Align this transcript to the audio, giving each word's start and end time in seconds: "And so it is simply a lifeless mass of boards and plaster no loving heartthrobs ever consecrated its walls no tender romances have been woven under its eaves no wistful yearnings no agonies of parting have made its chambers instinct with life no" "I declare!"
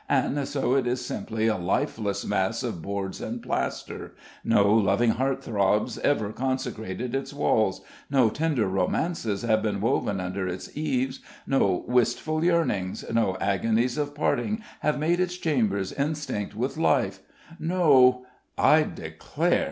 "And 0.09 0.47
so 0.47 0.73
it 0.73 0.87
is 0.87 1.05
simply 1.05 1.45
a 1.45 1.57
lifeless 1.57 2.25
mass 2.25 2.63
of 2.63 2.81
boards 2.81 3.21
and 3.21 3.39
plaster 3.39 4.15
no 4.43 4.73
loving 4.73 5.11
heartthrobs 5.11 5.99
ever 5.99 6.31
consecrated 6.33 7.13
its 7.13 7.35
walls 7.35 7.81
no 8.09 8.31
tender 8.31 8.65
romances 8.67 9.43
have 9.43 9.61
been 9.61 9.79
woven 9.79 10.19
under 10.19 10.47
its 10.47 10.75
eaves 10.75 11.19
no 11.45 11.85
wistful 11.87 12.43
yearnings 12.43 13.05
no 13.13 13.37
agonies 13.39 13.95
of 13.95 14.15
parting 14.15 14.63
have 14.79 14.97
made 14.97 15.19
its 15.19 15.37
chambers 15.37 15.91
instinct 15.93 16.55
with 16.55 16.77
life 16.77 17.19
no" 17.59 18.25
"I 18.57 18.81
declare!" 18.81 19.59